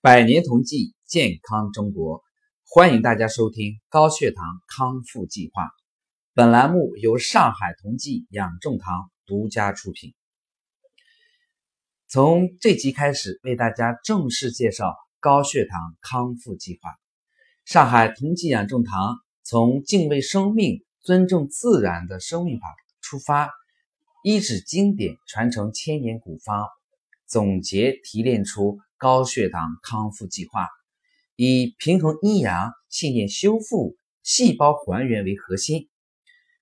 [0.00, 2.22] 百年同济，健康中国，
[2.68, 5.68] 欢迎大家收听高血糖康复计划。
[6.34, 10.14] 本栏目由上海同济养正堂独家出品。
[12.06, 16.94] 从这集开始，为大家正式介绍高血糖康复计划。
[17.64, 22.68] 上海同济养正堂从敬畏生命、尊重自然的生命法
[23.00, 23.50] 出发，
[24.22, 26.68] 依止经典，传承千年古方，
[27.28, 28.78] 总结提炼出。
[29.00, 30.66] 高血糖康复计划
[31.36, 35.88] 以平衡阴阳、信念修复、细胞还原为核心，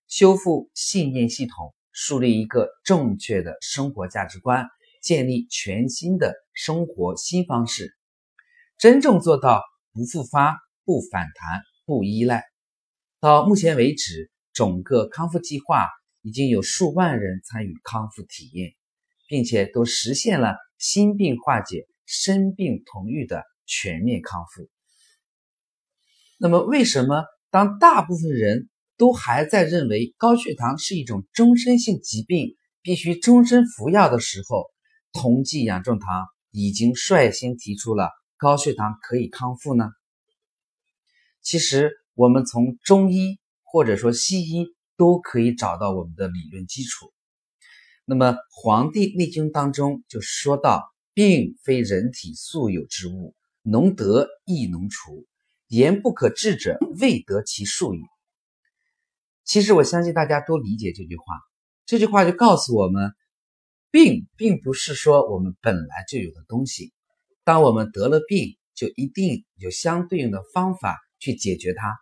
[0.07, 4.67] 修复信念系统，树立一个正确的生活价值观，
[5.01, 7.97] 建立全新的生活新方式，
[8.77, 9.63] 真正做到
[9.95, 12.45] 不复发、不反弹、不依赖。
[13.19, 15.89] 到目前为止，整个康复计划
[16.21, 18.75] 已经有数万人参与康复体验，
[19.27, 21.87] 并且都实现了心病化解。
[22.09, 24.71] 生病同愈的全面康复。
[26.39, 34.67] 那么，为什么当大部分人都还在认为高血糖是一种终身性疾病，必须终身服药的时候，
[35.13, 39.91] 同济养正堂已经率先提出了高血糖可以康复呢？
[41.43, 47.13] 其实，我们从中医或者说西医都可以找到我们的理论基础。
[48.07, 50.91] 那么，《黄帝内经》当中就说到。
[51.19, 55.25] 病非人体素有之物，能得亦能除。
[55.67, 58.03] 言不可治者，未得其术也。
[59.43, 61.25] 其实我相信大家都理解这句话。
[61.87, 63.15] 这句话就告诉我们，
[63.91, 66.93] 病并不是说我们本来就有的东西。
[67.45, 71.97] 当我们得了病，就一定有相对应的方法去解决它。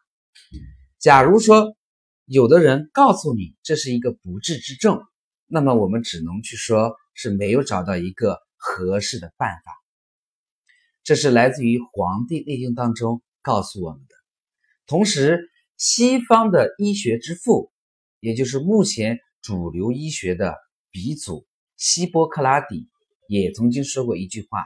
[0.98, 1.76] 假如说
[2.24, 5.00] 有的人告诉你这是一个不治之症，
[5.46, 8.38] 那么我们只能去说是没有找到一个。
[8.66, 9.72] 合适的办法，
[11.02, 14.14] 这是来自于《黄帝内经》当中告诉我们的。
[14.86, 17.70] 同时，西方的医学之父，
[18.20, 20.56] 也就是目前主流医学的
[20.90, 21.46] 鼻祖
[21.76, 22.88] 希波克拉底，
[23.28, 24.64] 也曾经说过一句话，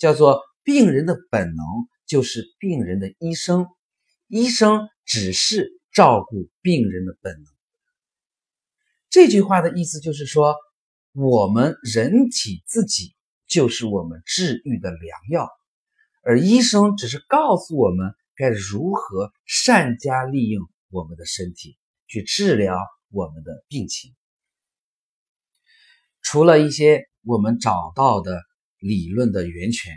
[0.00, 1.64] 叫做“病人的本能
[2.08, 3.68] 就是病人的医生，
[4.26, 7.44] 医生只是照顾病人的本能。”
[9.10, 10.54] 这句话的意思就是说，
[11.12, 13.14] 我们人体自己。
[13.50, 15.48] 就是我们治愈的良药，
[16.22, 22.76] 而医生只是告诉我们该如何善加利用我们的身体去治疗
[23.08, 24.14] 我们的病情。
[26.20, 28.42] 除了一些我们找到的
[28.80, 29.96] 理论的源泉，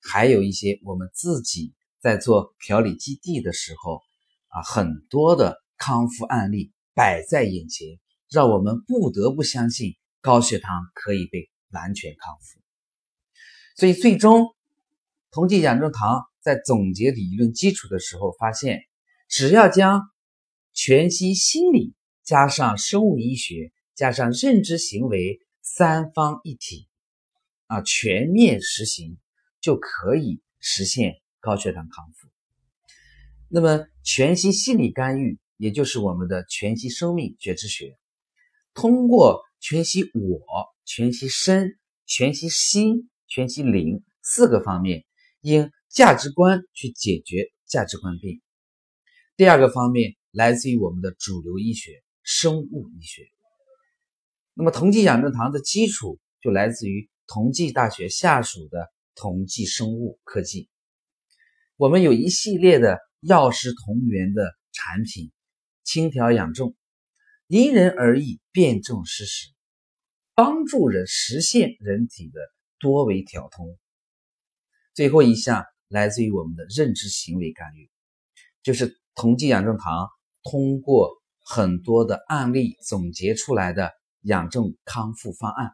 [0.00, 4.00] 还有一些我们自己在做调理基地的时候
[4.48, 8.00] 啊，很多的康复案例摆在眼前，
[8.34, 11.48] 让我们不得不相信高血糖可以被。
[11.74, 12.60] 完全康复，
[13.74, 14.54] 所以最终
[15.32, 18.84] 同济养正堂在总结理论基础的时候发现，
[19.28, 20.02] 只要将
[20.72, 26.86] 全息心理加上生物医学加上认知行为三方一体
[27.66, 29.18] 啊全面实行，
[29.60, 32.28] 就可以实现高血糖康复。
[33.48, 37.98] 那么全息心理干预，也就是我们的全息生命觉知学，
[38.74, 40.74] 通过全息我。
[40.86, 45.06] 全息身、全息心、全息灵四个方面，
[45.40, 48.42] 应价值观去解决价值观病。
[49.34, 53.22] 第二个方面来自于我们的主流医学——生物医学。
[54.52, 60.68] 那么同济养正堂的基础就来自于同济大学下属的同济生物科技。
[61.76, 65.32] 我们有一系列的药食同源的产品，
[65.82, 66.74] 轻调养正，
[67.46, 69.48] 因人而异，辨证施实。
[70.36, 72.40] 帮助人实现人体的
[72.80, 73.78] 多维调通。
[74.92, 77.88] 最后一项来自于我们的认知行为干预，
[78.62, 80.08] 就是同济养正堂
[80.42, 85.70] 通过很多的案例总结出来的养正康复方案，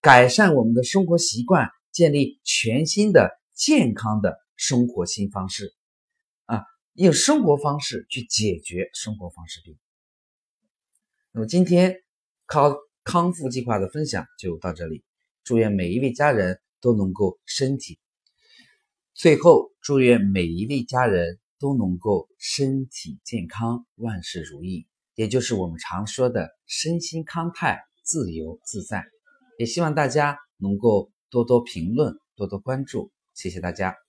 [0.00, 5.74] 改善我们的生活习惯，建立全新的健康的生活新方式。
[6.44, 6.62] 啊，
[6.92, 9.76] 用生活方式去解决生活方式病。
[11.34, 12.00] 那么今天
[12.46, 12.74] 康。
[13.06, 15.04] 康复计划的分享就到这里，
[15.42, 17.98] 祝愿每一位家人都能够身体。
[19.12, 24.86] 最后，祝愿每一位家人都能够身体健康，万事如意，
[25.16, 29.04] 也就是我们常说的身心康泰、自由自在。
[29.58, 34.03] 也希望大家能够多多评论，多多关注，谢谢大家。